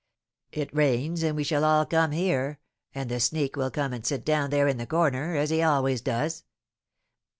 It 0.51 0.73
rains, 0.75 1.21
and 1.21 1.35
we 1.35 1.43
shall 1.43 1.63
all 1.63 1.85
come 1.85 2.09
here, 2.09 2.57
and 2.95 3.07
the 3.07 3.19
sneak 3.19 3.55
will 3.55 3.69
come 3.69 3.93
and 3.93 4.03
sit 4.03 4.25
down 4.25 4.49
there 4.49 4.67
in 4.67 4.77
the 4.77 4.87
corner, 4.87 5.35
as 5.35 5.51
he 5.51 5.61
always 5.61 6.01
does. 6.01 6.43